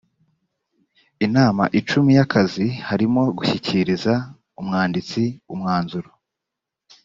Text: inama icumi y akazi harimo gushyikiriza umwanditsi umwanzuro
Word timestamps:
inama 1.25 1.63
icumi 1.79 2.11
y 2.17 2.21
akazi 2.25 2.65
harimo 2.87 3.21
gushyikiriza 3.37 4.13
umwanditsi 4.59 5.21
umwanzuro 5.53 6.09